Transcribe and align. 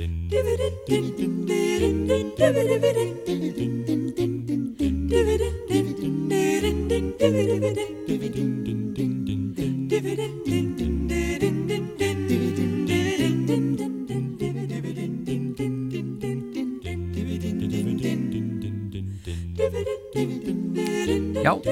Já, 0.00 0.06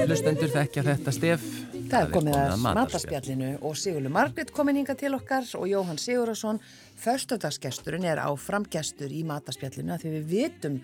hlustendur 0.05 0.53
þekkja 0.53 0.85
þetta 0.85 1.11
stef. 1.17 1.68
Það 1.89 2.03
er 2.03 2.11
komið 2.13 2.35
að 2.37 2.51
mataspjallinu 2.61 3.47
og 3.65 3.77
Sigurlu 3.79 4.09
Margrit 4.13 4.51
komin 4.53 4.77
hinga 4.77 4.93
til 4.97 5.09
okkar 5.17 5.47
og 5.57 5.65
Jóhann 5.65 5.97
Sigurðarsson, 5.97 6.59
förstudagsgesturinn 7.01 8.05
er 8.05 8.21
áframgestur 8.21 9.09
í 9.09 9.23
mataspjallinu 9.25 9.95
að 9.95 10.03
því 10.03 10.11
við 10.13 10.27
vitum 10.29 10.75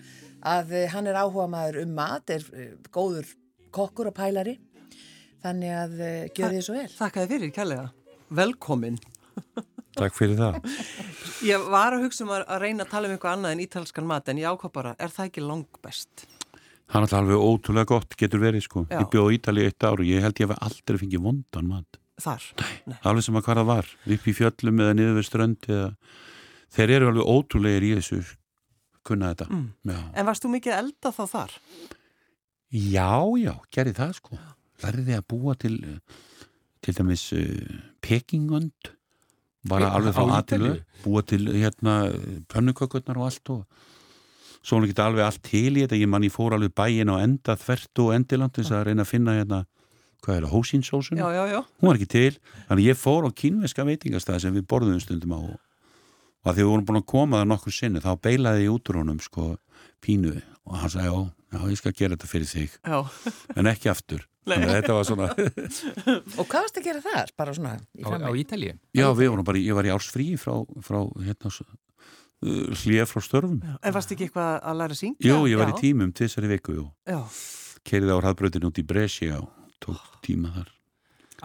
að 0.42 0.74
hann 0.90 1.06
er 1.06 1.18
áhuga 1.20 1.46
maður 1.52 1.78
um 1.84 1.94
mat, 1.94 2.26
er 2.34 2.42
eh, 2.58 2.74
góður 2.90 3.30
kokkur 3.76 4.10
og 4.10 4.16
pælari, 4.16 4.56
þannig 5.44 5.76
að 5.78 5.96
uh, 6.00 6.12
gjör 6.34 6.56
þið 6.56 6.64
svo 6.66 6.78
vel. 6.80 6.88
Þakkaði 6.96 7.32
fyrir, 7.34 7.52
kærlega. 7.54 7.88
Velkomin. 8.40 8.98
Takk 10.00 10.16
fyrir 10.16 10.40
það. 10.40 10.58
Ég 11.46 11.68
var 11.70 11.94
að 11.94 12.08
hugsa 12.08 12.26
um 12.26 12.34
að 12.34 12.48
reyna 12.64 12.82
að 12.82 12.96
tala 12.96 13.08
um 13.08 13.14
eitthvað 13.14 13.38
annað 13.38 13.54
en 13.54 13.62
ítalskan 13.68 14.10
mat 14.10 14.32
en 14.32 14.42
ég 14.42 14.50
ákvað 14.50 14.74
bara, 14.74 14.96
er 14.98 15.14
það 15.14 15.30
ekki 15.30 15.46
langbest? 15.46 16.26
Það 16.86 16.96
er 16.98 17.06
alltaf 17.06 17.20
alveg 17.20 17.44
ótrúlega 17.50 17.90
gott 17.90 18.16
getur 18.18 18.42
verið 18.42 18.64
sko. 18.66 18.84
Já. 18.90 19.00
Ég 19.00 19.10
bjóð 19.12 19.30
í 19.32 19.38
Ítalið 19.40 19.68
eitt 19.70 19.86
ár 19.86 20.02
og 20.02 20.08
ég 20.08 20.22
held 20.22 20.42
ég 20.42 20.52
að 20.52 20.62
aldrei 20.68 21.00
fengið 21.02 21.24
vondan 21.24 21.70
mat. 21.70 22.00
Þar? 22.22 22.48
Nei. 22.62 22.98
Alveg 23.02 23.26
sem 23.26 23.36
að 23.36 23.46
hvað 23.48 23.60
það 23.60 23.70
var. 23.72 23.92
Upp 24.16 24.26
í 24.26 24.34
fjöllum 24.38 24.82
eða 24.84 24.96
niður 24.96 25.18
við 25.18 25.28
strönd 25.28 25.70
eða... 25.70 25.88
Þeir 26.76 26.92
eru 26.96 27.10
alveg 27.10 27.28
ótrúlegir 27.30 27.86
í 27.86 27.90
þessu 27.98 28.20
kunna 29.06 29.32
þetta. 29.32 29.46
Mm. 29.50 29.98
En 30.18 30.26
varst 30.28 30.44
þú 30.44 30.52
mikið 30.54 30.76
elda 30.76 31.12
þá 31.14 31.22
þar? 31.30 31.52
Já, 32.74 33.12
já, 33.38 33.52
gerði 33.72 33.94
það 33.96 34.16
sko. 34.18 34.38
Lærði 34.82 35.16
að 35.16 35.28
búa 35.30 35.54
til 35.58 35.76
til 36.86 36.94
dæmis 36.94 37.24
uh, 37.34 37.76
pekingönd 38.04 38.92
bara 39.66 39.90
alveg 39.96 40.14
frá 40.14 40.38
aðtilu 40.38 40.72
búa 41.02 41.22
til 41.26 41.48
hérna 41.50 41.96
pönnukökurnar 42.52 43.18
og 43.18 43.26
allt 43.26 43.52
og 43.54 43.64
svo 44.62 44.78
hann 44.78 44.88
ekki 44.88 45.02
alveg 45.04 45.26
allt 45.26 45.42
til 45.46 45.72
í 45.72 45.84
þetta, 45.84 46.00
ég 46.00 46.10
man 46.12 46.26
ég 46.26 46.34
fór 46.34 46.56
alveg 46.56 46.74
bæin 46.76 47.12
á 47.12 47.16
enda 47.20 47.56
þvert 47.60 48.02
og 48.04 48.12
endiland 48.16 48.56
þess 48.56 48.74
að 48.74 48.88
reyna 48.90 49.06
að 49.06 49.12
finna 49.12 49.36
hérna, 49.36 49.62
hvað 50.24 50.38
er 50.38 50.46
það, 50.46 50.54
hósinsósun? 50.56 51.20
Já, 51.20 51.28
já, 51.34 51.44
já. 51.52 51.60
hún 51.80 51.90
var 51.90 52.00
ekki 52.00 52.10
til, 52.16 52.40
þannig 52.70 52.90
ég 52.90 52.98
fór 52.98 53.28
á 53.28 53.30
kínveska 53.42 53.86
veitingastæð 53.86 54.42
sem 54.46 54.56
við 54.56 54.68
borðum 54.70 55.00
stundum 55.02 55.36
á 55.36 55.40
og 55.40 55.56
að 56.46 56.58
því 56.58 56.62
við 56.62 56.70
vorum 56.70 56.86
búin 56.86 57.00
að 57.00 57.08
koma 57.10 57.40
það 57.40 57.48
nokkur 57.50 57.74
sinni, 57.74 58.02
þá 58.02 58.12
beilaði 58.22 58.66
ég 58.66 58.74
út 58.76 58.90
úr 58.90 59.00
honum 59.00 59.18
sko 59.22 59.48
pínu. 60.04 60.36
Og 60.66 60.78
hann 60.80 60.92
sagði, 60.92 61.10
já, 61.10 61.56
já, 61.56 61.60
ég 61.72 61.80
skal 61.80 61.94
gera 61.98 62.16
þetta 62.16 62.30
fyrir 62.30 62.50
þig. 62.50 62.76
En 63.56 63.70
ekki 63.70 63.90
aftur. 63.90 64.26
Þannig 64.46 64.70
að 64.70 64.76
þetta 64.76 64.94
var 64.94 65.06
svona 65.08 65.24
Og 66.38 66.46
hvað 66.46 66.60
varst 66.60 66.76
að 66.78 66.84
gera 66.86 67.00
það? 67.02 67.32
Bara 67.40 67.54
svona 67.56 67.72
á, 67.82 68.10
á 68.14 68.30
Ítalið? 68.38 68.76
Já, 68.94 69.06
við 69.18 69.32
vorum 69.32 69.46
bara, 69.48 69.58
ég 69.58 69.74
var 69.74 69.88
í 69.88 69.90
ársfrí 69.90 70.26
frá, 70.38 70.52
frá 70.86 71.00
hérna, 71.18 71.50
hlýja 72.82 73.06
frá 73.08 73.22
störfum 73.24 73.58
já. 73.62 73.74
En 73.82 73.96
varst 73.96 74.14
ekki 74.14 74.28
eitthvað 74.28 74.54
að 74.60 74.80
læra 74.80 74.96
að 74.96 75.02
syngja? 75.02 75.28
Jú, 75.30 75.42
ég 75.50 75.60
var 75.60 75.72
já. 75.72 75.74
í 75.74 75.82
tímum 75.82 76.12
til 76.12 76.28
þessari 76.28 76.52
viku 76.54 76.86
Kerið 77.86 78.14
á 78.14 78.16
hraðbröðinu 78.18 78.70
út 78.70 78.80
í 78.82 78.86
Brescia 78.86 79.40
og 79.42 79.50
tók 79.82 80.20
tíma 80.26 80.52
þar 80.54 80.72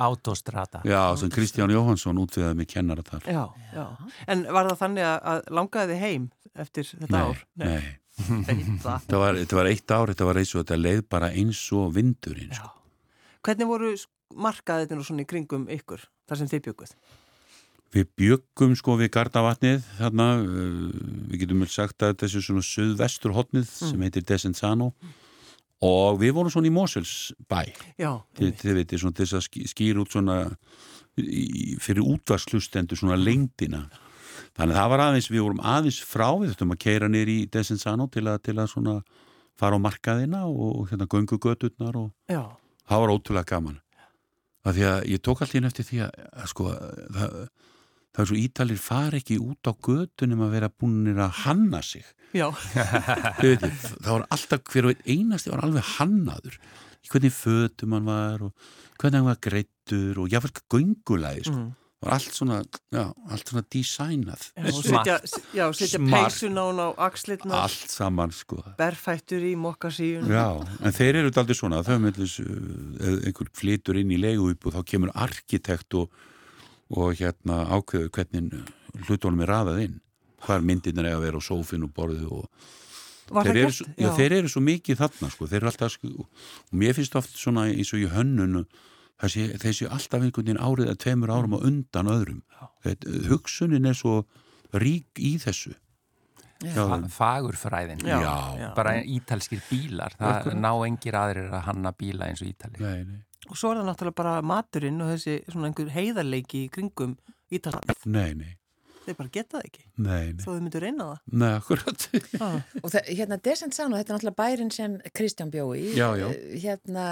Autostrata 0.02 0.82
Já, 0.88 1.16
sem 1.20 1.32
Kristján 1.34 1.74
Jóhansson 1.74 2.20
útviðaði 2.22 2.60
með 2.62 2.70
kennara 2.72 3.04
þar 3.06 3.28
já, 3.28 3.42
já. 3.76 3.86
En 4.32 4.46
var 4.48 4.70
það 4.72 4.80
þannig 4.86 5.10
að 5.10 5.50
langaði 5.52 5.92
þið 5.96 6.06
heim 6.06 6.30
eftir 6.64 6.88
þetta 6.92 7.12
nei, 7.12 7.26
ár? 7.28 7.42
Nei, 7.56 7.68
nei. 7.68 8.62
þetta, 8.78 9.20
var, 9.24 9.40
þetta 9.42 9.60
var 9.60 9.72
eitt 9.72 9.96
ár, 9.96 10.14
þetta 10.14 10.30
var 10.30 10.40
eins 10.42 10.54
og 10.56 10.64
þetta 10.64 10.80
leið 10.80 11.04
bara 11.12 11.32
eins 11.36 11.64
og 11.76 11.92
vindurinn 11.96 12.56
sko. 12.56 12.72
Hvernig 13.42 13.70
voru 13.70 13.92
markaðið 14.31 14.92
þetta 14.92 15.08
svona 15.09 15.25
í 15.25 15.30
kringum 15.30 15.68
ykkur, 15.75 16.04
þar 16.30 16.40
sem 16.40 16.52
þið 16.52 16.64
bjökuð? 16.70 16.96
Við 17.91 18.07
byggum 18.16 18.75
sko 18.79 18.96
við 19.00 19.09
Gardavatnið 19.12 19.81
þarna, 19.97 20.28
uh, 20.40 20.91
við 21.31 21.44
getum 21.44 21.63
vel 21.66 21.72
sagt 21.72 22.06
að 22.07 22.22
þessu 22.22 22.44
svona 22.46 22.63
söðvestur 22.63 23.35
hotnið 23.35 23.66
mm. 23.66 23.90
sem 23.90 24.06
heitir 24.06 24.25
Desenzano. 24.28 24.94
Og 25.81 26.19
við 26.22 26.35
vorum 26.38 26.53
svona 26.53 26.69
í 26.69 26.74
Mosels 26.74 27.31
bæ 27.50 27.74
þið, 27.97 28.63
veitir 28.78 29.01
svona 29.01 29.18
þess 29.18 29.40
að 29.40 29.47
skýra 29.72 30.03
út 30.03 30.13
svona 30.13 30.38
í, 31.18 31.74
fyrir 31.81 32.06
útvarsklustendur 32.06 33.00
svona 33.00 33.18
lengdina. 33.18 33.88
Þannig 34.56 34.75
að 34.75 34.80
það 34.80 34.91
var 34.94 35.03
aðeins, 35.07 35.30
við 35.31 35.44
vorum 35.47 35.63
aðeins 35.74 36.00
frá 36.06 36.28
við 36.38 36.51
þurftum 36.51 36.75
að 36.75 36.81
keira 36.85 37.09
nýri 37.12 37.38
í 37.41 37.50
Desenzano 37.51 38.07
til 38.13 38.28
að, 38.28 38.38
til 38.46 38.56
að 38.59 38.69
svona 38.72 38.96
fara 39.59 39.80
á 39.80 39.84
markaðina 39.84 40.46
og 40.47 40.91
hérna 40.91 41.09
göngu 41.09 41.40
gödurnar 41.41 41.97
og 41.97 42.12
Já. 42.30 42.46
það 42.88 43.03
var 43.03 43.13
ótrúlega 43.16 43.51
gaman. 43.51 43.81
Af 44.62 44.78
því 44.78 44.85
að 44.85 45.00
ég 45.09 45.25
tók 45.25 45.41
inn 45.50 45.66
eftir 45.66 45.88
því 45.88 46.03
að, 46.06 46.24
að 46.31 46.50
sko 46.53 46.69
það 47.18 47.35
það 48.12 48.24
er 48.24 48.30
svo 48.30 48.40
ítalir 48.40 48.82
far 48.82 49.18
ekki 49.18 49.40
út 49.42 49.68
á 49.68 49.74
gödunum 49.74 50.46
að 50.46 50.56
vera 50.58 50.72
búinir 50.72 51.20
að 51.24 51.44
hanna 51.46 51.82
sig. 51.86 52.06
Veit, 52.32 53.64
það 53.64 54.14
var 54.14 54.30
alltaf 54.32 54.64
hver 54.72 54.92
og 54.92 55.04
einasti 55.04 55.52
var 55.52 55.66
alveg 55.66 55.88
hannaður 55.98 56.56
hvernig 57.12 57.34
fötum 57.36 57.98
hann 57.98 58.08
var 58.08 58.48
og 58.48 58.74
hvernig 59.02 59.20
hann 59.20 59.30
var 59.30 59.40
greittur 59.44 60.20
og 60.22 60.32
jáfnveg 60.32 60.64
göngulæði 60.72 61.46
sko. 61.48 61.58
mm. 61.58 61.70
það 62.02 62.08
var 62.08 62.16
allt 62.16 62.38
svona 62.38 62.58
já, 62.96 63.04
allt 63.30 63.52
svona 63.52 63.64
designað. 63.76 64.46
Já, 65.58 65.66
setja 65.78 66.02
peysun 66.02 66.58
á 66.58 66.64
hann 66.64 66.82
á 66.82 66.90
axlitna 67.10 67.62
allt 67.66 67.94
saman 67.94 68.34
sko. 68.36 68.62
Berfættur 68.80 69.44
í 69.46 69.54
mokkasíun 69.60 70.32
já, 70.32 70.48
en 70.82 70.98
þeir 70.98 71.24
eru 71.24 71.34
aldrei 71.36 71.58
svona 71.58 71.84
þau 71.86 71.98
með 72.06 72.22
þess, 72.24 72.44
einhver 73.28 73.54
flitur 73.58 74.02
inn 74.02 74.14
í 74.14 74.22
leigu 74.22 74.52
upp 74.54 74.70
og 74.70 74.78
þá 74.78 74.82
kemur 74.94 75.16
arkitekt 75.28 76.00
og 76.00 76.14
og 76.91 77.18
hérna 77.19 77.63
ákveðu 77.72 78.12
hvernig 78.12 78.62
hlutónum 79.07 79.44
er 79.46 79.52
raðað 79.53 79.81
inn. 79.88 79.97
Hvar 80.41 80.63
myndirna 80.66 81.06
er 81.06 81.18
að 81.18 81.25
vera 81.28 81.41
á 81.41 81.44
sófin 81.46 81.85
og 81.85 81.91
borðu 81.96 82.29
og 82.41 83.44
þeir 83.46 83.59
eru, 83.62 83.74
svo, 83.75 83.85
já, 83.96 84.09
þeir 84.18 84.38
eru 84.40 84.52
svo 84.52 84.63
mikið 84.66 84.97
þarna 85.00 85.30
sko, 85.31 85.47
þeir 85.47 85.59
eru 85.62 85.69
alltaf 85.72 85.94
sko, 85.94 86.09
og 86.25 86.80
mér 86.81 86.97
finnst 86.97 87.16
oft 87.19 87.38
svona 87.38 87.68
eins 87.69 87.94
og 87.96 88.01
í 88.01 88.09
hönnun 88.12 88.66
þessi, 89.22 89.46
þessi 89.62 89.88
alltaf 89.88 90.25
einhvern 90.25 90.50
veginn 90.50 90.63
árið 90.66 90.91
að 90.91 91.00
tveimur 91.06 91.31
árum 91.31 91.56
og 91.59 91.63
undan 91.69 92.12
öðrum. 92.12 92.41
Þetta, 92.84 93.16
hugsunin 93.30 93.88
er 93.88 93.97
svo 93.97 94.24
rík 94.74 95.22
í 95.22 95.35
þessu. 95.41 95.75
Já, 96.62 96.84
fagurfræðin. 97.09 98.03
Já, 98.06 98.19
já. 98.22 98.68
bara 98.78 99.00
ítalskir 99.01 99.63
bílar 99.66 100.13
það 100.19 100.51
ná 100.62 100.69
engir 100.85 101.16
aðrir 101.18 101.50
að 101.50 101.63
hanna 101.72 101.94
bíla 101.97 102.28
eins 102.30 102.44
og 102.44 102.51
ítali 102.51 102.78
nei, 102.78 103.00
nei 103.01 103.22
og 103.51 103.59
svo 103.59 103.73
er 103.73 103.81
það 103.81 103.91
náttúrulega 103.91 104.19
bara 104.22 104.39
maturinn 104.53 105.03
og 105.03 105.13
þessi 105.13 105.38
svona 105.51 105.69
einhver 105.69 105.94
heiðarleiki 105.94 106.66
í 106.66 106.72
kringum 106.73 107.17
Ítalið. 107.51 108.06
Nei, 108.07 108.31
nei. 108.39 108.51
Þeir 109.01 109.16
bara 109.17 109.31
geta 109.34 109.57
það 109.57 109.63
ekki. 109.66 109.84
Nei, 110.06 110.25
nei. 110.29 110.44
Þó 110.44 110.47
þau 110.47 110.59
myndur 110.62 110.84
reyna 110.85 111.06
það. 111.07 111.22
Nei, 111.41 111.50
akkurat. 111.57 112.03
ah. 112.45 112.57
Og 112.84 112.88
það, 112.94 113.07
hérna 113.17 113.38
Descensano, 113.47 113.97
þetta 113.97 114.13
er 114.13 114.17
náttúrulega 114.17 114.38
bærin 114.38 114.72
sem 114.75 114.97
Kristján 115.17 115.51
bjói. 115.53 115.79
Já, 115.97 116.06
já. 116.22 116.28
Hérna, 116.62 117.06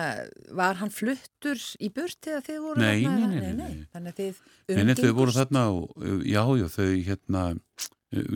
var 0.59 0.79
hann 0.79 0.93
fluttur 0.93 1.63
í 1.81 1.89
burt 1.95 2.29
eða 2.29 2.43
þið 2.45 2.59
voru 2.67 2.83
nei, 2.83 3.01
þarna? 3.01 3.29
Nei, 3.33 3.39
nei, 3.41 3.53
nei, 3.57 3.69
nei. 3.73 3.87
Þannig 3.95 4.13
að 4.13 4.21
þið 4.21 4.41
umgengust. 4.75 4.85
Nei, 4.91 4.99
þau 5.01 5.17
voru 5.17 5.37
þarna 5.39 5.63
og, 5.73 6.09
já, 6.29 6.43
já, 6.61 6.67
þau 6.77 6.89
hérna, 7.09 7.45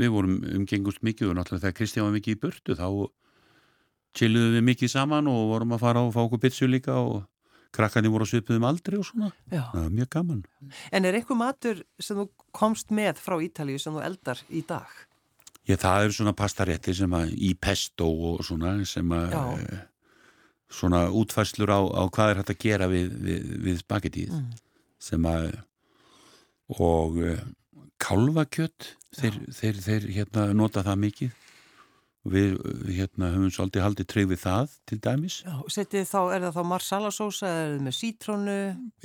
við 0.02 0.16
vorum 0.18 0.40
umgengust 0.58 1.06
mikið 1.06 1.30
og 1.30 1.38
náttúrulega 1.38 1.68
þegar 1.68 1.78
Kristján 1.78 2.10
var 2.10 2.18
mikið 2.18 2.36
í 2.36 2.42
burtu 2.48 2.80
þá 2.80 2.88
chilluðum 4.18 4.58
við 4.58 4.66
mikið 4.72 4.92
saman 4.94 5.30
og 5.30 5.46
vorum 5.54 5.78
að 5.78 5.86
fara 5.86 6.04
og 6.06 6.12
fá 6.14 6.22
okkur 6.26 6.42
bitsu 6.42 6.68
líka 6.70 6.98
og 7.02 7.24
krakkandi 7.74 8.12
voru 8.12 8.28
að 8.28 8.34
svipuðum 8.34 8.68
aldrei 8.68 9.00
og 9.00 9.08
svona. 9.08 9.32
Það 9.50 9.80
er 9.82 9.96
mjög 9.98 10.12
gaman. 10.16 10.44
En 10.94 11.08
er 11.08 11.18
einhver 11.18 11.40
matur 11.40 11.82
sem 12.02 12.20
þú 12.20 12.28
komst 12.56 12.94
með 12.94 13.22
frá 13.24 13.38
Ítalíu 13.42 13.82
sem 13.82 13.96
þú 13.96 14.04
eldar 14.06 14.44
í 14.50 14.64
dag? 14.68 14.92
Já, 15.64 15.78
það 15.80 16.06
eru 16.06 16.16
svona 16.18 16.36
pastarétti 16.36 16.94
sem 16.98 17.14
að 17.16 17.34
í 17.40 17.54
pesto 17.56 18.10
og 18.12 18.42
svona 18.44 18.76
sem 18.88 19.14
að 19.16 19.36
e, 19.64 19.78
svona 20.74 21.06
útfæslur 21.16 21.72
á, 21.72 21.80
á 21.88 22.04
hvað 22.12 22.32
er 22.32 22.42
hægt 22.42 22.52
að 22.52 22.64
gera 22.66 22.90
við, 22.92 23.14
við, 23.24 23.46
við 23.64 23.80
spagettíð 23.80 24.34
mm. 24.36 24.50
sem 25.08 25.30
að 25.30 25.46
og 26.74 27.22
e, 27.24 27.38
kálvakjött 28.04 28.90
þeir, 29.16 29.40
þeir, 29.56 29.80
þeir 29.86 30.10
hérna 30.18 30.50
nota 30.58 30.84
það 30.84 31.02
mikið 31.06 31.40
við 32.24 32.54
hérna 32.88 33.30
höfum 33.34 33.52
svolítið 33.52 33.84
haldið 33.84 34.08
treyð 34.08 34.30
við 34.32 34.40
það 34.44 34.74
til 34.88 34.98
dæmis. 35.04 35.36
Já, 35.44 35.56
setið 35.76 36.06
þá, 36.08 36.20
er 36.36 36.44
það 36.46 36.56
þá 36.56 36.64
marsalasósa 36.70 37.48
eða 37.50 37.64
er 37.64 37.72
það 37.74 37.86
með 37.88 37.96
sítrónu? 37.98 38.58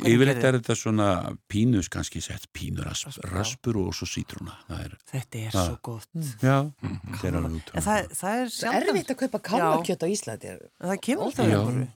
Yfirleitt 0.06 0.44
er 0.46 0.58
þetta 0.58 0.76
svona 0.78 1.08
pínus 1.50 1.90
kannski 1.90 2.22
sett 2.22 2.46
pínurraspur 2.54 3.30
rasp, 3.34 3.70
og 3.72 3.94
svo 3.98 4.06
sítróna. 4.08 4.54
Er, 4.78 4.94
Þetta 5.10 5.40
er 5.40 5.56
það, 5.56 5.70
svo 5.70 5.78
gott. 5.88 6.10
Mm. 6.14 6.28
Já, 6.46 6.58
mm. 6.62 6.98
það 7.14 7.28
er 7.30 7.38
alveg 7.40 7.56
útrúlega 7.58 7.86
það, 7.88 8.12
það 8.20 8.42
er 8.42 8.52
sjálf 8.54 8.90
erfitt 8.92 9.14
að 9.14 9.20
kaupa 9.22 9.40
kálvakjött 9.48 10.04
á 10.04 10.08
Íslandi. 10.14 10.52
Það 10.84 11.00
kemur 11.08 11.30
alltaf 11.30 11.56
öru 11.56 11.88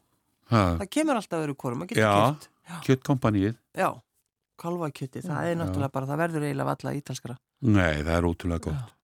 Það 0.52 0.88
kemur 0.92 1.20
alltaf 1.20 1.44
öru 1.46 1.54
kórum 1.56 1.86
Já, 1.96 2.14
kjöttkompanið 2.82 3.54
Já, 3.78 3.88
kálvakjötti, 4.60 5.22
það 5.22 5.52
er 5.52 5.56
náttúrulega 5.60 5.94
bara 5.94 6.10
það 6.10 6.20
verður 6.26 6.48
eiginlega 6.48 6.74
valla 6.74 6.96
ítalskara. 6.98 7.38
Nei, 7.62 8.02
það 8.02 8.12
er 8.18 8.28
ótrúlega 8.28 8.66
gott 8.66 8.98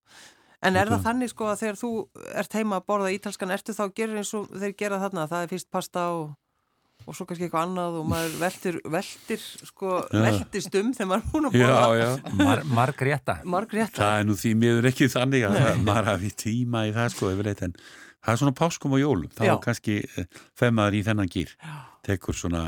En 0.67 0.75
er 0.79 0.91
það 0.91 1.05
þannig 1.07 1.31
sko 1.31 1.47
að 1.53 1.61
þegar 1.63 1.79
þú 1.79 1.93
ert 2.41 2.59
heima 2.59 2.81
að 2.81 2.87
borða 2.91 3.15
ítalskan, 3.15 3.55
ertu 3.55 3.75
þá 3.77 3.85
að 3.87 3.97
gera 4.01 4.19
eins 4.19 4.35
og 4.35 4.49
þeir 4.51 4.75
gera 4.81 5.01
þarna, 5.05 5.27
það 5.31 5.45
er 5.45 5.53
fyrst 5.53 5.69
pasta 5.71 6.07
og, 6.17 6.33
og 7.05 7.15
svo 7.15 7.27
kannski 7.29 7.47
eitthvað 7.47 7.67
annað 7.69 7.99
og 8.01 8.09
maður 8.11 8.35
veldir, 8.41 8.81
veldir 8.97 9.45
sko, 9.71 9.93
veldist 10.11 10.79
um 10.81 10.91
þegar 10.97 11.11
maður 11.13 11.23
er 11.23 11.31
búin 11.35 11.49
að 11.51 11.59
borða. 11.61 11.77
Já, 11.79 12.03
já. 12.03 12.35
Mar, 12.41 12.65
margrétta. 12.81 13.39
Margrétta. 13.47 14.01
Það 14.03 14.25
er 14.25 14.27
nú 14.27 14.39
því 14.43 14.55
miður 14.65 14.91
ekki 14.91 15.11
þannig 15.15 15.47
að 15.47 15.61
Nei. 15.61 15.85
maður 15.87 16.11
hafi 16.11 16.33
tíma 16.43 16.85
í 16.89 16.95
það 16.97 17.15
sko, 17.15 17.31
yfirleitt, 17.37 17.63
en 17.69 17.79
það 18.19 18.33
er 18.35 18.43
svona 18.43 18.57
páskum 18.59 18.99
á 18.99 18.99
jólum, 18.99 19.31
þá 19.39 19.45
já. 19.47 19.55
kannski 19.69 20.01
eh, 20.09 20.43
femmaður 20.59 20.99
í 20.99 21.05
þennan 21.07 21.31
gýr, 21.37 21.55
tekur 22.09 22.35
svona, 22.35 22.65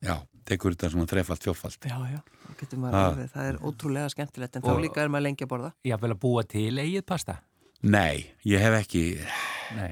já, 0.00 0.16
tekur 0.48 0.74
þetta 0.74 0.92
svona 0.94 1.10
þrefald, 1.10 1.42
fjórfald. 1.44 1.78
Já, 1.86 1.98
já 2.14 2.20
það 2.56 3.44
er 3.44 3.60
ótrúlega 3.60 4.08
skemmtilegt 4.12 4.56
en 4.56 4.64
og, 4.64 4.70
þá 4.70 4.82
líka 4.84 5.02
er 5.02 5.12
maður 5.12 5.26
lengi 5.28 5.46
að 5.46 5.52
borða. 5.52 5.70
Ég 5.86 6.02
vil 6.02 6.12
að 6.14 6.20
búa 6.22 6.44
til 6.48 6.72
eigið 6.80 7.06
pasta? 7.06 7.38
Nei, 7.86 8.26
ég 8.48 8.62
hef 8.62 8.76
ekki 8.78 9.02
Nei, 9.76 9.90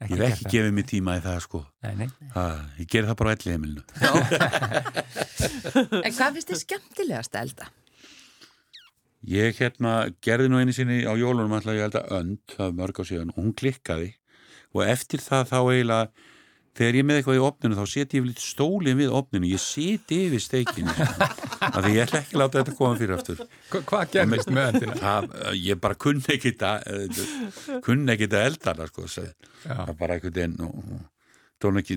ekki 0.00 0.14
Ég 0.14 0.22
hef 0.22 0.28
ekki 0.30 0.52
gefið 0.54 0.76
mér 0.78 0.86
tíma 0.88 1.16
í 1.18 1.24
það 1.24 1.40
sko. 1.44 1.62
Nei, 1.84 1.94
nei. 2.00 2.06
Það, 2.32 2.62
Ég 2.80 2.92
ger 2.94 3.08
það 3.08 3.18
bara 3.20 3.28
á 3.28 3.34
elli 3.36 3.52
heimilinu 3.54 3.82
En 6.06 6.14
hvað 6.16 6.38
finnst 6.38 6.52
þið 6.52 6.62
skemmtilegast 6.62 7.36
að 7.36 7.42
elda? 7.44 7.68
Ég 9.26 9.58
hérna 9.58 9.92
gerði 10.22 10.52
nú 10.52 10.60
einu 10.62 10.72
sinni 10.74 11.02
á 11.02 11.12
jólunum 11.18 11.56
alltaf 11.56 11.74
ég 11.74 11.88
elda 11.88 12.04
önd, 12.14 12.38
það 12.52 12.68
var 12.68 12.76
mörg 12.78 13.00
á 13.02 13.04
síðan 13.08 13.32
og 13.34 13.40
hún 13.40 13.54
klikkaði. 13.58 14.12
Og 14.76 14.84
eftir 14.86 15.22
það 15.24 15.48
þá 15.50 15.58
eiginlega 15.64 16.26
þegar 16.76 16.98
ég 16.98 17.02
er 17.02 17.08
með 17.08 17.18
eitthvað 17.20 17.38
í 17.38 17.42
opninu 17.46 17.78
þá 17.78 17.84
seti 17.92 18.18
ég 18.18 18.26
lítið 18.26 18.44
stólið 18.44 18.98
við 19.00 19.14
opninu 19.20 19.50
ég 19.50 19.62
seti 19.62 20.18
yfir 20.26 20.42
steikinu 20.44 20.92
af 20.92 21.80
því 21.80 21.92
ég 21.94 22.02
ætla 22.04 22.20
ekki 22.20 22.36
að 22.36 22.42
láta 22.42 22.60
þetta 22.60 22.76
koma 22.78 23.00
fyrir 23.00 23.16
aftur. 23.16 23.42
Hva, 23.72 23.82
Hvað 23.90 24.14
gerðist 24.14 24.52
með 24.52 24.78
þetta? 24.84 25.16
Ég 25.56 25.80
bara 25.82 25.98
kunni 26.06 26.32
ekki 26.36 26.52
þetta 26.52 27.80
kunni 27.86 28.14
ekki 28.14 28.28
þetta 28.28 28.44
eldana 28.50 28.88
sko, 28.90 29.08
það 29.08 29.94
bara 30.00 30.18
einhvern 30.18 30.36
veginn 30.40 31.80
ekki, 31.80 31.96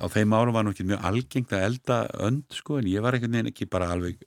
á 0.00 0.06
þeim 0.08 0.32
árum 0.32 0.56
var 0.56 0.72
ekki 0.72 0.88
mjög 0.88 1.04
algengt 1.10 1.52
að 1.52 1.66
elda 1.68 1.98
önd 2.24 2.56
sko, 2.56 2.80
en 2.80 2.88
ég 2.88 3.04
var 3.04 3.16
einhvern 3.18 3.36
veginn 3.36 3.52
ekki 3.52 3.68
bara 3.70 3.90
alveg 3.92 4.22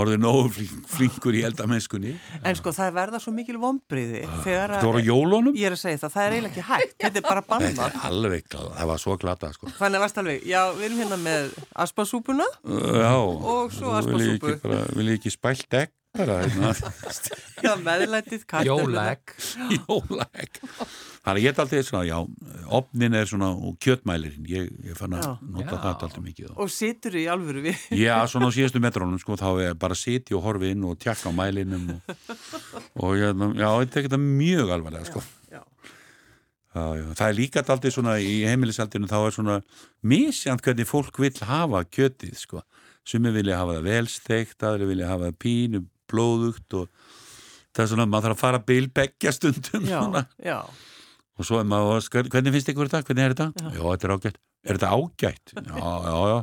orðið 0.00 0.20
nógu 0.22 0.66
flinkur 0.90 1.36
í 1.38 1.42
eldamennskunni. 1.46 2.14
En 2.42 2.58
sko 2.58 2.72
það 2.74 2.94
verða 2.98 3.20
svo 3.22 3.34
mikil 3.34 3.58
vonbriði 3.62 4.22
þegar 4.44 4.76
að, 4.78 4.86
ég 5.54 5.68
er 5.68 5.76
að 5.76 5.82
segja 5.82 6.02
það 6.04 6.14
það 6.16 6.24
er 6.26 6.36
eiginlega 6.36 6.52
ekki 6.52 6.66
hægt, 6.70 6.96
þetta 7.04 7.20
er 7.22 7.26
bara 7.28 7.44
banna 7.48 7.72
Þetta 7.74 7.88
er 7.90 8.08
alveg, 8.10 8.48
það 8.54 8.90
var 8.92 9.02
svo 9.04 9.18
glata 9.22 9.52
sko. 9.54 9.72
Þannig 9.78 10.00
að 10.00 10.06
varst 10.06 10.22
alveg, 10.24 10.46
já 10.50 10.60
við 10.74 10.86
erum 10.88 11.02
hérna 11.04 11.20
með 11.24 11.58
aspasúpuna 11.86 12.48
Já, 12.64 13.14
og 13.14 13.74
svo 13.74 13.94
aspasúpu 13.98 14.56
Vil 14.98 15.10
ég 15.12 15.20
ekki 15.20 15.34
spælt 15.34 15.78
egg. 15.84 15.94
Já, 16.14 17.72
meðlætið 17.82 18.44
Jólæk 18.68 19.32
Jólæk 19.74 20.60
Þannig 21.24 21.42
ég 21.42 21.48
er 21.48 21.60
alltaf 21.64 21.86
svona, 21.88 22.04
já, 22.06 22.18
opnin 22.76 23.16
er 23.16 23.26
svona 23.26 23.48
og 23.56 23.78
kjötmælirinn, 23.82 24.44
ég, 24.46 24.68
ég 24.84 24.98
fann 24.98 25.16
að 25.16 25.40
nota 25.40 25.78
það 25.80 25.88
alltaf 26.04 26.20
mikið. 26.20 26.50
Og 26.60 26.68
situr 26.70 27.16
í 27.16 27.24
alvöru 27.32 27.62
við? 27.64 27.86
Já, 27.96 28.18
svona 28.28 28.50
á 28.52 28.54
síðastu 28.54 28.82
metrónum, 28.84 29.16
sko, 29.22 29.38
þá 29.40 29.48
er 29.64 29.78
bara 29.80 29.96
siti 29.96 30.36
og 30.36 30.44
horfi 30.44 30.74
inn 30.74 30.84
og 30.84 30.98
tjekka 31.00 31.32
á 31.32 31.34
mælinum 31.34 31.94
og, 31.96 32.12
og 33.00 33.16
já, 33.16 33.30
já, 33.32 33.68
þetta 33.72 33.98
er 34.02 34.06
þetta 34.10 34.20
mjög 34.20 34.74
alvarlega, 34.76 35.08
sko. 35.08 35.24
Já, 35.48 35.62
já. 36.76 36.84
já, 37.00 37.08
það 37.08 37.26
er 37.26 37.38
líka 37.40 37.64
alltaf 37.64 37.96
svona 37.96 38.18
í 38.20 38.36
heimilisaldinu, 38.44 39.08
þá 39.08 39.18
er 39.22 39.36
svona 39.38 39.58
misjant 40.04 40.62
hvernig 40.62 40.92
fólk 40.92 41.24
vil 41.24 41.32
hafa 41.48 41.86
kjötið, 41.88 42.36
sko. 42.44 42.62
Sumi 43.04 43.32
vilja 43.32 43.58
hafa 43.60 43.78
það 43.78 43.88
velsteikt, 43.88 44.60
aðri 44.64 44.92
vilja 44.92 45.08
hafa 45.10 45.32
það 45.32 45.40
pínu, 45.44 45.80
blóðugt 46.10 46.78
og 46.80 46.88
það 47.74 47.84
er 47.84 47.92
svona, 47.92 48.08
maður 48.10 48.28
þarf 48.30 48.36
að 48.36 48.42
fara 48.44 48.64
bilbeggja 48.72 49.34
stundum. 49.34 49.86
Já, 49.88 50.00
svona. 50.00 50.26
já 50.42 50.58
og 51.34 51.46
svo 51.48 51.60
er 51.60 51.66
maður, 51.68 52.04
hvernig 52.30 52.54
finnst 52.54 52.70
ykkur 52.70 52.90
þetta? 52.90 53.06
Hvernig 53.08 53.24
er 53.24 53.34
þetta? 53.34 53.50
Já, 53.58 53.70
já 53.74 53.82
þetta 53.84 54.06
er 54.06 54.14
ágætt. 54.14 54.40
Er 54.64 54.78
þetta 54.78 54.92
ágætt? 54.94 55.54
Já, 55.58 55.90
já, 56.06 56.18
já. 56.30 56.38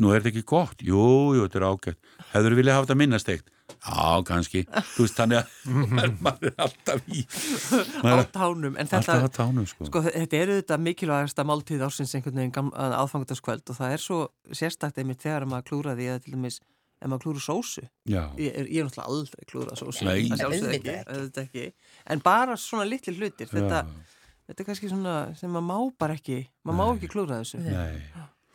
Nú 0.00 0.10
er 0.10 0.22
þetta 0.22 0.32
ekki 0.32 0.48
gott? 0.48 0.82
Jú, 0.82 1.04
jú, 1.36 1.44
þetta 1.44 1.60
er 1.60 1.66
ágætt. 1.68 1.98
Hefur 2.32 2.54
þú 2.54 2.58
viljað 2.58 2.78
hafa 2.78 2.88
þetta 2.88 2.98
minnastegt? 3.02 3.52
Já, 3.68 4.24
kannski. 4.26 4.62
Þú 4.94 5.04
veist, 5.04 5.18
þannig 5.18 5.38
að 5.42 6.08
maður 6.24 6.48
er 6.48 6.64
alltaf 6.64 7.12
í 7.12 7.22
á 8.00 8.24
tánum. 8.32 8.80
En 8.80 8.88
þetta, 8.88 9.18
alltaf 9.18 9.28
á 9.28 9.30
tánum, 9.36 9.68
sko. 9.68 9.90
Sko, 9.90 10.02
þetta 10.08 10.40
eru 10.40 10.56
þetta 10.62 10.80
mikilvægasta 10.88 11.46
máltíð 11.46 11.84
ársins 11.86 12.16
einhvern 12.16 12.40
veginn 12.40 12.72
aðfangandaskvöld 12.72 13.68
og 13.68 13.78
það 13.78 13.94
er 13.98 14.04
svo 14.06 14.22
sérstaklega 14.48 15.04
einmitt 15.04 15.22
þegar 15.22 15.46
maður 15.52 15.68
klúraði 15.68 16.08
eða 16.08 16.24
til 16.24 16.34
dæmis 16.38 16.58
ef 16.98 17.10
maður 17.10 17.24
klúru 17.24 17.42
sósu 17.42 17.84
ég, 18.10 18.38
ég 18.38 18.54
er 18.80 18.86
náttúrulega 18.86 19.06
aldrei 19.06 19.48
klúrað 19.48 19.78
sósu 19.78 20.06
Nei, 20.06 20.26
ekki, 20.26 20.94
ekki. 21.44 21.66
en 22.10 22.22
bara 22.24 22.56
svona 22.58 22.86
litli 22.88 23.14
hlutir 23.14 23.50
þetta, 23.50 23.84
þetta 24.48 24.64
er 24.64 24.68
kannski 24.68 24.90
svona 24.90 25.18
sem 25.38 25.52
maður 25.54 25.68
má 25.68 26.00
bara 26.04 26.16
ekki 26.18 26.40
maður 26.66 26.78
má 26.80 26.96
ekki 26.96 27.10
klúra 27.12 27.40
þessu 27.42 27.60
Nei. 27.62 28.00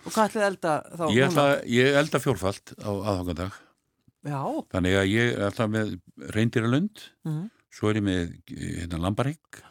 og 0.04 0.10
hvað 0.10 0.30
ætlaði 0.30 0.48
elda 0.50 0.74
þá? 0.92 1.06
Ég, 1.16 1.28
ætla, 1.30 1.46
ég 1.72 2.00
elda 2.02 2.24
fjórfald 2.24 2.76
á 2.84 2.92
aðhangandag 2.92 3.62
þannig 4.74 5.00
að 5.00 5.08
ég 5.12 5.40
ætla 5.48 5.70
með 5.72 5.96
reyndiralund 6.36 7.06
mm 7.24 7.32
-hmm. 7.32 7.48
svo 7.72 7.92
er 7.92 8.02
ég 8.02 8.08
með 8.10 8.36
hérna, 8.50 9.00
lambarigg 9.08 9.64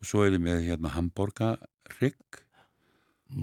og 0.00 0.12
svo 0.12 0.26
er 0.26 0.36
ég 0.36 0.44
með 0.44 0.68
hérna, 0.68 0.92
hamburgarigg 0.96 2.44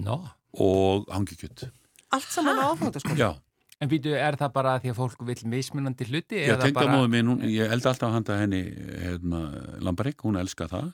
no. 0.06 0.22
og 0.54 1.10
hangikjött 1.10 1.68
Allt 2.08 2.30
saman 2.32 2.56
á 2.56 2.70
aðhangandag? 2.70 3.18
Já 3.18 3.30
En 3.78 3.90
býtu, 3.90 4.10
er 4.18 4.34
það 4.34 4.54
bara 4.56 4.72
því 4.82 4.90
að 4.90 4.96
fólk 4.98 5.20
vil 5.28 5.36
mismunandi 5.52 6.06
hluti? 6.08 6.40
Já, 6.48 6.56
tengamóðu 6.58 7.10
minn, 7.12 7.28
hún, 7.30 7.44
ég 7.46 7.70
elda 7.70 7.92
alltaf 7.92 8.08
að 8.08 8.16
handa 8.16 8.38
henni 8.40 8.62
hérna, 9.04 9.42
Lambarik, 9.86 10.24
hún 10.26 10.38
elska 10.40 10.66
það. 10.70 10.88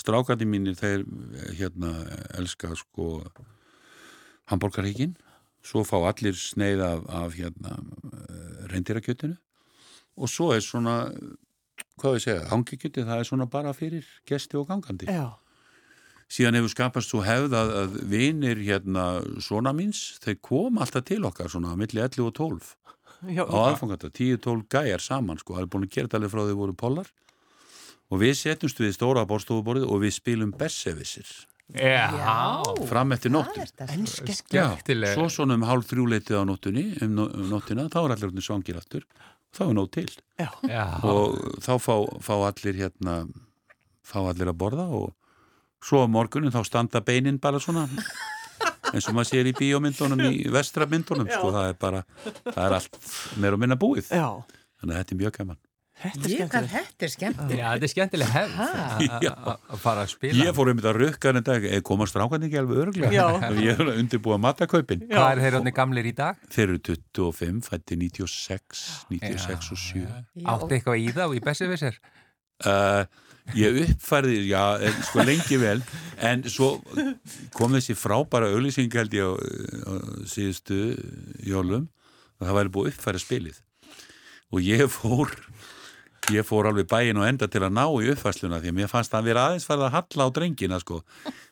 Strákandi 0.00 0.48
mínir, 0.48 0.78
þeir 0.78 1.04
hérna, 1.58 1.92
elska 2.40 2.72
sko 2.80 3.18
hambúrgarhíkin. 4.48 5.12
Svo 5.60 5.84
fá 5.84 5.98
allir 5.98 6.38
sneið 6.40 6.80
af, 6.86 7.04
af 7.20 7.36
hérna, 7.36 7.76
reyndirakjötinu. 8.72 9.36
Og 10.16 10.32
svo 10.32 10.54
er 10.56 10.64
svona, 10.64 10.96
hvað 12.00 12.16
við 12.16 12.24
segja, 12.24 12.48
hangikjöti, 12.54 13.04
það 13.04 13.20
er 13.20 13.28
svona 13.28 13.50
bara 13.52 13.76
fyrir 13.76 14.08
gesti 14.28 14.56
og 14.56 14.68
gangandi. 14.72 15.12
Já 15.12 15.39
síðan 16.30 16.58
hefur 16.60 16.72
skapast 16.72 17.10
svo 17.10 17.24
hefð 17.26 17.56
að, 17.58 17.72
að 17.82 17.96
vinir 18.12 18.60
hérna 18.62 19.06
svona 19.42 19.74
míns, 19.76 20.20
þeir 20.22 20.38
kom 20.46 20.78
alltaf 20.82 21.06
til 21.08 21.24
okkar 21.26 21.50
svona 21.52 21.76
millir 21.78 22.06
11 22.06 22.28
og 22.28 22.36
12 22.38 22.76
Já, 23.28 23.44
á 23.44 23.56
aðfangata, 23.68 24.08
10-12 24.08 24.64
gæjar 24.72 25.02
saman 25.04 25.40
sko, 25.40 25.58
það 25.58 25.66
er 25.66 25.72
búin 25.74 25.84
að 25.84 25.92
gera 25.92 26.08
þetta 26.08 26.18
alveg 26.20 26.32
frá 26.32 26.40
því 26.40 26.54
voru 26.56 26.76
pollar. 26.80 27.10
Og 28.10 28.22
við 28.22 28.32
setjumst 28.38 28.80
við 28.80 28.94
stóra 28.96 29.26
bórstofuborðið 29.28 29.90
og 29.92 30.00
við 30.02 30.14
spilum 30.16 30.54
Bessevissir 30.56 31.28
fram 32.88 33.12
eftir 33.14 33.30
nóttin 33.30 33.68
svo 35.12 35.28
svona 35.30 35.54
um 35.54 35.66
hálf 35.68 35.86
þrjúleitið 35.92 36.40
á 36.40 36.44
nóttunni 36.48 36.86
um, 37.04 37.20
um 37.28 37.44
nóttina, 37.52 37.86
þá 37.92 38.00
er 38.00 38.16
allir 38.16 38.42
svangir 38.42 38.80
aftur. 38.80 39.04
Þá 39.54 39.62
er 39.68 39.76
nótt 39.76 39.92
til. 39.94 40.08
Já. 40.38 40.50
og 41.02 41.38
þá 41.62 41.72
fá, 41.82 41.94
fá 42.22 42.34
allir 42.48 42.80
hérna 42.80 43.20
fá 44.06 44.20
allir 44.24 44.50
að 44.50 44.58
borða 44.58 44.86
og 44.94 45.12
svo 45.84 46.04
á 46.04 46.06
morgunum 46.10 46.52
þá 46.54 46.60
standa 46.68 47.02
beinin 47.04 47.40
bara 47.40 47.60
svona 47.62 47.86
eins 48.90 49.08
og 49.08 49.16
maður 49.16 49.30
sér 49.30 49.50
í 49.50 49.56
bíómyndunum 49.56 50.22
í 50.28 50.44
vestramyndunum 50.52 51.30
sko, 51.30 51.50
það 51.54 51.72
er 51.72 51.80
bara, 51.80 52.04
það 52.44 52.62
er 52.66 52.78
allt 52.80 53.02
meira 53.40 53.56
og 53.56 53.62
minna 53.62 53.78
búið 53.80 54.10
Já. 54.12 54.28
þannig 54.80 54.94
að 54.94 55.02
þetta 55.02 55.14
er 55.16 55.20
mjög 55.24 55.36
gaman 55.40 55.60
Þetta 56.00 56.24
er 56.24 56.32
skemmtilegt. 56.32 56.70
Þetta 56.72 57.04
er 57.04 57.10
skemmtilegt. 57.12 57.58
Já, 57.58 57.64
þetta 57.74 57.84
er 57.84 57.90
skemmtilegt 57.92 58.30
hefð 58.32 58.60
að 59.44 59.82
fara 59.82 60.04
að 60.06 60.12
spila. 60.14 60.36
Ég 60.46 60.54
fór 60.56 60.70
um 60.72 60.78
þetta 60.80 60.92
rökkan 60.96 61.40
en 61.40 61.44
dag, 61.44 61.66
komast 61.84 62.16
rákan 62.16 62.46
ekki 62.46 62.60
alveg 62.60 62.80
örglega. 62.86 63.26
Ég 63.66 63.82
er 63.84 63.90
undirbúið 63.92 64.36
að 64.38 64.42
matakaupin. 64.46 65.02
Hvað 65.10 65.28
er 65.34 65.42
þeir 65.44 65.58
átni 65.58 65.74
gamlir 65.76 66.08
í 66.08 66.14
dag? 66.16 66.40
Þeir 66.54 66.64
eru 66.70 66.80
25, 66.88 67.60
fætti 67.68 68.00
96, 68.00 68.86
96 69.12 69.52
já, 69.52 69.58
og 69.60 69.82
7. 69.84 70.06
Átti 70.54 70.78
eitthvað 70.78 71.04
í 71.04 71.12
þá 71.18 71.22
í 71.36 71.44
Bessivissir? 71.50 72.00
Uh, 72.64 73.04
ég 73.58 73.80
uppfærði, 73.84 74.36
já, 74.50 74.62
sko 75.08 75.24
lengi 75.26 75.58
vel. 75.60 75.80
En 76.20 76.44
svo 76.50 76.76
kom 77.56 77.74
þessi 77.76 77.96
frábæra 77.98 78.50
auðlýsing 78.52 78.92
held 78.94 79.16
ég 79.16 79.26
á, 79.26 79.32
á 79.34 79.92
síðustu 80.28 80.80
jólum 81.46 81.88
og 82.40 82.46
það 82.46 82.58
væri 82.58 82.74
búið 82.76 82.92
uppfæra 82.92 83.22
spilið. 83.22 83.60
Og 84.50 84.64
ég 84.66 84.86
fór 84.90 85.32
ég 86.34 86.46
fór 86.46 86.70
alveg 86.70 86.88
bæin 86.90 87.20
og 87.20 87.28
enda 87.28 87.48
til 87.50 87.62
að 87.66 87.76
ná 87.76 87.84
í 87.88 88.10
uppfæsluna 88.14 88.60
því 88.62 88.72
að 88.72 88.78
mér 88.80 88.90
fannst 88.92 89.14
að 89.16 89.30
vera 89.30 89.46
aðeins 89.48 89.68
farið 89.68 89.86
að 89.88 89.94
halla 89.98 90.26
á 90.26 90.34
drengina 90.38 90.80
sko 90.82 91.02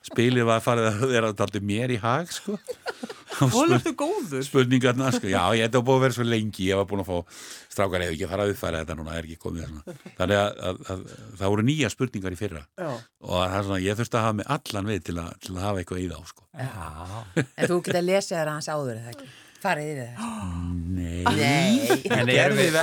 spilið 0.08 0.49
var 0.49 0.64
farið 0.64 0.90
að 0.90 1.06
vera 1.12 1.32
alltaf 1.32 1.62
mér 1.73 1.94
í 1.94 2.02
hag 2.02 2.32
sko 2.32 2.58
Volurðu 3.38 3.92
góður? 3.99 4.42
Spurningarna, 4.42 5.11
sko, 5.14 5.28
já, 5.30 5.42
ég 5.58 5.68
hef 5.68 5.85
búin 5.85 5.99
að 5.99 6.04
vera 6.06 6.16
svo 6.16 6.26
lengi, 6.26 6.68
ég 6.70 6.78
var 6.78 6.87
búin 6.90 7.02
að 7.04 7.11
fá 7.11 7.40
strákar 7.70 8.04
eða 8.04 8.14
ekki 8.14 8.26
að 8.26 8.32
fara 8.32 8.47
að 8.47 8.52
uppfæra 8.54 8.80
þetta 8.82 8.97
núna, 8.99 9.12
það 9.12 9.20
er 9.20 9.28
ekki 9.28 9.42
komið 9.44 9.66
svona. 9.66 9.97
Þannig 10.18 10.40
að, 10.40 10.62
að, 10.70 10.80
að 10.94 11.02
það 11.40 11.52
voru 11.54 11.66
nýja 11.68 11.90
spurningar 11.92 12.35
í 12.35 12.40
fyrra 12.40 12.62
já. 12.64 12.88
og 12.88 13.35
það 13.37 13.58
er 13.58 13.66
svona, 13.68 13.80
ég 13.85 14.00
þurfti 14.00 14.18
að 14.18 14.26
hafa 14.26 14.38
með 14.40 14.54
allan 14.56 14.90
við 14.90 15.04
til 15.08 15.16
að, 15.23 15.28
til 15.44 15.54
að 15.54 15.66
hafa 15.66 15.82
eitthvað 15.85 16.02
í 16.02 16.08
þá, 16.08 16.32
sko. 16.32 16.49
Já, 16.58 17.44
en 17.47 17.70
þú 17.70 17.78
geta 17.88 18.04
lesið 18.08 18.38
það 18.40 18.52
hans 18.54 18.73
áður, 18.73 18.97
eða 18.97 19.14
ekki? 19.14 19.30
Farið 19.59 19.88
yfir 19.93 20.11
það? 20.15 20.25
Nei. 20.99 21.23
Nei. 21.35 21.79
En 22.15 22.29
erum 22.31 22.59
við, 22.59 22.77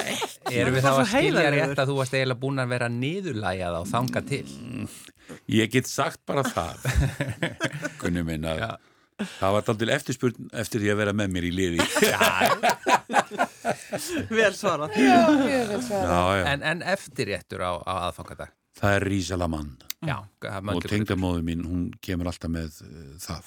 erum 0.51 0.73
við 0.75 0.83
þá 0.83 0.89
að 0.91 1.07
skilja 1.11 1.51
rétt 1.53 1.79
að 1.79 1.87
þú 1.91 1.95
varst 2.01 2.15
eiginlega 2.17 2.41
búin 2.41 2.59
að 2.63 2.71
vera 2.75 2.87
niðurlægjað 2.91 3.73
á 3.79 3.81
þanga 3.91 4.21
til? 4.27 4.47
Ég 5.55 5.65
get 5.73 5.87
sagt 5.89 6.19
bara 6.27 6.43
það, 6.45 6.75
kunni 8.01 8.23
minn 8.27 8.45
að 8.49 8.57
það 9.37 9.49
var 9.55 9.63
aldrei 9.71 9.91
eftirspurn 9.95 10.49
eftir 10.63 10.79
því 10.83 10.89
að 10.91 10.99
vera 10.99 11.13
með 11.15 11.27
mér 11.37 11.45
í 11.47 11.51
liði. 11.55 11.79
vel 14.39 14.53
svara. 14.57 14.85
Já, 14.99 15.19
vel 15.39 15.79
svara. 15.85 16.19
En, 16.51 16.59
en 16.73 16.79
eftir 16.95 17.25
réttur 17.31 17.61
á, 17.63 17.71
á 17.79 17.93
aðfangadag? 18.09 18.49
Það 18.75 18.89
er 18.97 19.03
Rísalamann. 19.07 19.71
Já. 20.05 20.17
Og 20.75 20.83
tengdamóðu 20.89 21.41
mín, 21.47 21.63
hún 21.65 21.87
kemur 22.03 22.27
alltaf 22.29 22.51
með 22.51 22.69
uh, 22.83 22.89
það 23.23 23.43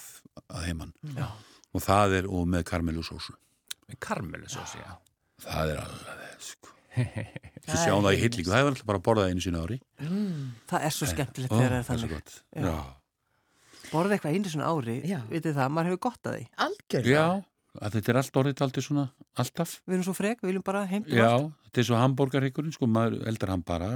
að 0.48 0.60
heimann. 0.64 0.92
Já. 1.12 1.28
Og 1.76 1.84
það 1.84 2.16
er, 2.20 2.28
og 2.32 2.46
með 2.48 2.64
karmelusósu. 2.70 3.34
Með 3.88 3.98
karmelusósu, 4.04 4.80
já. 4.80 4.94
Það 5.44 5.72
er 5.74 5.82
alveg, 5.82 6.38
sko. 6.44 6.74
Þið 7.68 7.82
sjáum 7.82 8.06
það 8.06 8.14
í 8.16 8.22
hillingu, 8.22 8.48
það 8.48 8.62
er 8.62 8.70
alltaf 8.72 8.88
bara 8.88 9.00
að 9.00 9.04
borða 9.08 9.26
það 9.26 9.34
einu 9.34 9.44
sína 9.44 9.60
ári. 9.64 9.76
Mm. 10.02 10.46
Það 10.70 10.86
er 10.88 10.94
svo 10.96 11.08
skemmtilegt 11.10 11.52
þegar 11.52 11.74
það 11.74 11.78
er 11.78 11.86
þannig. 11.88 11.88
Það 11.88 11.94
er 11.94 12.02
svo 12.02 12.16
gott, 12.16 12.38
já. 12.64 12.78
Borða 13.88 14.16
eitthvað 14.16 14.34
einu 14.36 14.52
svona 14.52 14.72
ári, 14.72 14.96
vitið 15.30 15.54
það, 15.56 15.70
maður 15.76 15.90
hefur 15.92 16.02
gott 16.08 16.28
að 16.28 16.34
því. 16.38 16.48
Algjörlega. 16.66 17.22
Já, 17.78 17.84
þetta 17.94 18.12
er 18.12 18.20
allt 18.20 18.40
orðið 18.42 18.64
aldrei 18.66 18.84
svona, 18.84 19.04
alltaf. 19.44 19.76
Við 19.84 19.96
erum 19.96 20.06
svo 20.08 20.16
frek, 20.16 20.42
við 20.42 20.50
viljum 20.50 20.66
bara 20.66 20.82
heimta 20.90 21.14
Já, 21.14 21.28
allt. 21.28 21.54
þetta 21.68 21.82
er 21.82 21.88
svo 21.88 22.00
hambúrgarhyggur, 22.02 22.68
sko, 22.74 22.88
maður 22.98 23.22
eldar 23.30 23.52
hann 23.54 23.64
bara. 23.68 23.90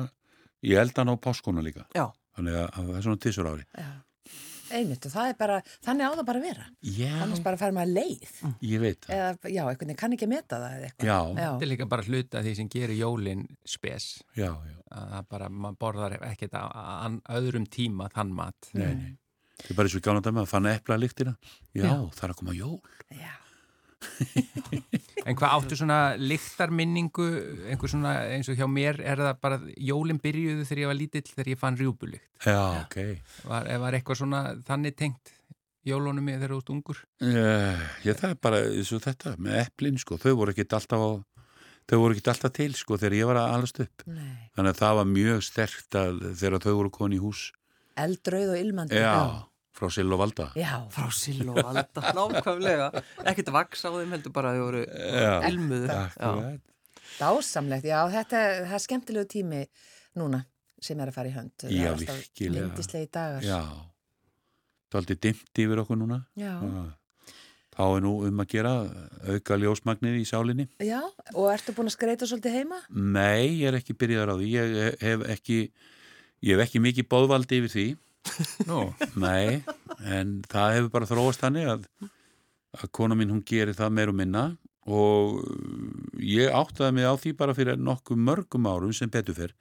Ég 0.63 0.81
elda 0.81 1.03
hann 1.03 1.13
á 1.13 1.17
páskona 1.21 1.65
líka. 1.65 1.85
Já. 1.97 2.07
Þannig 2.37 2.57
að 2.63 2.79
það 2.79 2.97
er 2.97 3.07
svona 3.09 3.23
tísur 3.27 3.51
ári. 3.51 3.67
Já. 3.77 3.91
Einmitt 4.79 5.07
og 5.09 5.13
það 5.15 5.31
er 5.33 5.39
bara, 5.39 5.57
þannig 5.85 6.09
á 6.09 6.11
það 6.13 6.27
bara 6.31 6.43
að 6.43 6.47
vera. 6.49 6.67
Já. 6.97 7.13
Annars 7.25 7.43
bara 7.45 7.61
fær 7.61 7.75
maður 7.77 7.93
leið. 7.99 8.37
Ég 8.69 8.83
veit 8.83 9.01
það. 9.07 9.15
Eða, 9.17 9.53
já, 9.53 9.63
einhvern 9.63 9.93
veginn 9.93 10.01
kann 10.03 10.17
ekki 10.17 10.29
að 10.29 10.33
meta 10.35 10.61
það 10.63 10.77
eða 10.77 10.89
eitthvað. 10.89 11.09
Já. 11.09 11.19
já. 11.19 11.49
Þetta 11.49 11.67
er 11.67 11.73
líka 11.73 11.89
bara 11.93 12.07
hluta 12.09 12.45
því 12.47 12.55
sem 12.61 12.71
gerir 12.73 12.99
jólinn 13.01 13.45
spes. 13.75 14.09
Já, 14.39 14.49
já. 14.51 14.79
Það 14.93 15.29
bara, 15.37 15.51
maður 15.67 15.79
borðar 15.87 16.17
ekkert 16.31 16.57
að 16.61 17.21
öðrum 17.39 17.69
tíma 17.73 18.09
þann 18.13 18.35
mat. 18.37 18.73
Nei, 18.77 18.89
nei. 18.89 19.13
Það 19.63 19.71
er 19.71 19.79
bara 19.79 19.91
eins 19.91 19.99
og 19.99 20.07
gána 20.09 20.25
dæmi 20.25 20.43
að 20.43 20.51
fann 20.51 20.73
eppla 20.73 20.99
líktina. 20.99 21.37
Já, 21.77 21.87
já, 21.87 21.95
það 22.17 22.27
er 22.27 22.35
að 22.35 22.43
koma 22.43 22.57
jól. 22.57 22.81
Já. 23.13 23.33
en 25.27 25.37
hvað 25.39 25.55
áttu 25.57 25.79
svona 25.79 25.99
líktarminningu, 26.19 27.27
einhver 27.71 27.91
svona 27.91 28.15
eins 28.33 28.51
og 28.51 28.59
hjá 28.59 28.67
mér 28.71 29.01
er 29.05 29.23
það 29.23 29.43
bara 29.45 29.61
jólinn 29.77 30.21
byrjuðu 30.23 30.67
þegar 30.67 30.83
ég 30.83 30.91
var 30.91 30.99
lítill 30.99 31.29
þegar 31.29 31.53
ég 31.53 31.61
fann 31.61 31.79
rjúbulikt. 31.79 32.27
Já, 32.47 32.59
ok. 32.83 32.99
Var, 33.51 33.71
var 33.85 33.99
eitthvað 33.99 34.23
svona 34.23 34.43
þannig 34.67 34.99
tengt 34.99 35.35
jólunum 35.87 36.31
ég 36.31 36.41
þegar 36.41 36.55
þú 36.55 36.61
ert 36.63 36.73
ungur? 36.77 37.03
Uh, 37.23 37.85
já, 38.07 38.15
það 38.15 38.29
er 38.31 38.41
bara 38.49 38.63
eins 38.71 38.93
og 38.95 39.05
þetta 39.05 39.37
með 39.39 39.61
epplin, 39.65 40.01
sko. 40.03 40.19
Þau 40.23 40.33
voru 40.41 40.55
ekkit 40.55 40.77
alltaf 40.79 41.07
á, 41.07 41.11
þau 41.91 41.99
voru 42.03 42.17
ekkit 42.17 42.33
alltaf 42.35 42.55
til, 42.59 42.71
sko, 42.79 42.99
þegar 43.01 43.19
ég 43.19 43.31
var 43.31 43.43
að 43.43 43.57
alast 43.57 43.83
upp. 43.87 44.07
Nei. 44.11 44.35
Þannig 44.57 44.75
að 44.75 44.83
það 44.83 45.01
var 45.01 45.11
mjög 45.17 45.47
sterkt 45.49 45.99
að 46.03 46.21
þegar 46.31 46.63
þau 46.67 46.75
voru 46.81 46.95
koni 46.99 47.19
í 47.19 47.23
hús. 47.23 47.49
Eldrauð 48.03 48.55
og 48.55 48.63
ilmandi. 48.63 49.01
Já. 49.01 49.11
já. 49.13 49.52
Frá 49.73 49.89
Sill 49.93 50.13
og 50.13 50.21
Valda. 50.21 50.51
Já. 50.59 50.75
Frá 50.93 51.07
Sill 51.17 51.49
og 51.49 51.57
Valda, 51.65 52.03
nákvæmlega. 52.19 52.91
Ekkert 53.33 53.53
vaks 53.55 53.87
á 53.89 53.91
þeim 53.95 54.13
heldur 54.17 54.35
bara 54.37 54.53
að 54.53 54.59
þau 54.61 54.67
voru 54.69 54.83
ilmuðu. 55.49 55.89
Dásamlegt, 57.19 57.87
já, 57.89 57.99
þetta 58.13 58.43
er 58.63 58.81
skemmtilegu 58.81 59.29
tími 59.33 59.63
núna 60.19 60.43
sem 60.83 60.99
er 61.01 61.11
að 61.13 61.17
fara 61.17 61.31
í 61.31 61.35
hönd. 61.37 61.67
Já, 61.71 61.93
virkilega. 61.99 62.67
Lindislegi 62.69 63.09
dagar. 63.15 63.45
Já, 63.47 63.61
það 64.91 64.99
er 64.99 65.01
aldrei 65.03 65.19
dimt 65.29 65.63
yfir 65.65 65.83
okkur 65.85 66.01
núna. 66.01 66.21
Já. 66.41 66.57
Þá 67.73 67.83
er 67.87 68.03
nú 68.05 68.13
um 68.29 68.41
að 68.43 68.49
gera 68.53 68.73
auka 69.33 69.57
ljósmagnir 69.57 70.19
í 70.21 70.25
sálinni. 70.29 70.67
Já, 70.85 70.99
og 71.33 71.47
ertu 71.55 71.73
búin 71.77 71.89
að 71.89 71.95
skreita 71.97 72.29
svolítið 72.29 72.59
heima? 72.59 72.83
Nei, 72.93 73.63
ég 73.63 73.71
er 73.71 73.79
ekki 73.79 73.97
byrjaðar 73.97 74.35
á 74.35 74.37
því. 74.37 74.49
Ég 74.53 74.99
hef 75.01 75.25
ekki, 75.33 75.59
ég 76.45 76.59
hef 76.59 76.65
ekki 76.67 76.83
mikið 76.85 77.09
bóðvaldi 77.15 77.63
yfir 77.63 77.73
því. 77.73 77.87
Nú? 78.69 78.81
Nei, 79.19 79.63
en 80.07 80.41
það 80.51 80.75
hefur 80.77 80.91
bara 80.95 81.09
þróast 81.11 81.43
þannig 81.43 81.71
að, 81.75 81.87
að 82.79 82.93
kona 82.97 83.19
mín 83.19 83.33
hún 83.35 83.45
gerir 83.47 83.77
það 83.79 83.97
meir 83.99 84.13
og 84.13 84.19
minna 84.19 84.45
og 84.83 85.43
ég 86.19 86.55
áttaði 86.55 86.97
mig 86.97 87.07
á 87.07 87.15
því 87.15 87.35
bara 87.39 87.55
fyrir 87.55 87.79
nokkuð 87.79 88.23
mörgum 88.29 88.67
árum 88.71 88.95
sem 88.97 89.11
betur 89.11 89.37
fyrr 89.37 89.55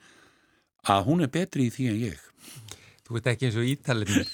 að 0.90 1.08
hún 1.10 1.22
er 1.22 1.30
betri 1.30 1.68
í 1.68 1.74
því 1.74 1.90
en 1.92 2.00
ég. 2.08 2.22
Þú 3.12 3.18
veit 3.18 3.26
ekki 3.28 3.48
eins 3.50 3.56
og 3.60 3.66
ítalinir 3.68 4.30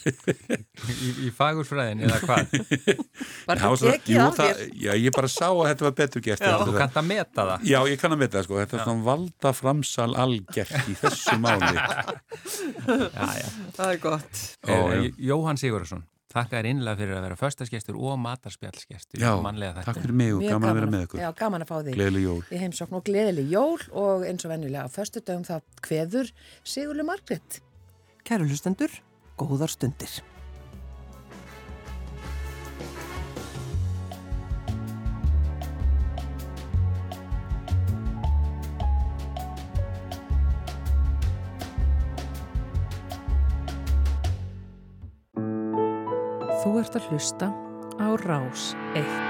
í, 0.93 1.07
í 1.25 1.27
fagurfræðin 1.33 2.03
eða 2.05 2.17
hvað? 2.21 2.51
Var 3.47 3.57
það 3.63 3.85
ekki 3.89 4.17
af 4.21 4.35
þér? 4.37 4.59
Já, 4.77 4.91
ég 5.01 5.15
bara 5.15 5.29
sá 5.33 5.47
að 5.47 5.63
þetta 5.71 5.85
var 5.87 5.95
betur 5.97 6.21
gert. 6.27 6.43
Já, 6.45 6.59
þú 6.61 6.75
kannt 6.75 6.99
að 7.01 7.07
meta 7.07 7.41
það. 7.47 7.65
Já, 7.65 7.79
ég 7.89 7.97
kann 8.03 8.13
að 8.13 8.21
meta 8.21 8.37
það 8.37 8.45
sko. 8.45 8.59
Þetta 8.61 8.77
er 8.77 8.83
svona 8.83 9.05
valda 9.07 9.49
framsal 9.57 10.13
algjert 10.21 10.77
í 10.77 10.93
þessu 11.01 11.35
máli. 11.41 11.73
já, 13.17 13.27
já. 13.39 13.49
Það 13.79 13.89
er 13.89 13.97
gott. 14.05 14.45
Ó, 14.61 14.75
Jóhann 15.31 15.57
Sigurðarsson, 15.57 16.05
þakka 16.37 16.53
þér 16.59 16.69
innlega 16.75 17.01
fyrir 17.01 17.17
að 17.17 17.25
vera 17.25 17.41
förstaskestur 17.41 17.97
og 17.97 18.13
matarspjallskestur. 18.21 19.17
Já, 19.25 19.33
takk 19.81 20.03
fyrir 20.03 20.17
mig 20.21 20.35
og 20.35 20.45
gaman, 20.45 20.53
gaman 20.53 20.69
að 20.69 20.77
vera 20.83 20.91
með 20.93 21.07
ykkur. 21.07 21.25
Já, 21.25 21.31
gaman 21.41 21.65
að 21.65 21.73
fá 21.73 21.77
því. 21.81 21.97
Gleðileg 21.97 22.29
jól. 22.29 22.41
Í 22.53 22.61
heimsókn 22.61 22.99
og 23.01 23.07
gleðileg 23.09 23.47
jól 23.57 23.81
og 24.05 24.27
eins 24.29 24.45
og 24.45 24.53
vennilega 24.53 24.85
Kæru 28.27 28.43
hlustendur, 28.43 28.91
góðar 29.39 29.71
stundir. 29.71 30.17
Þú 46.57 46.73
ert 46.81 46.99
að 46.99 47.07
hlusta 47.13 47.47
á 47.95 48.11
Rás 48.27 48.73
1. 48.91 49.26